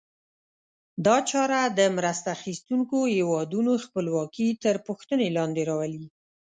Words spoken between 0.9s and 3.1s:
دا چاره د مرسته اخیستونکو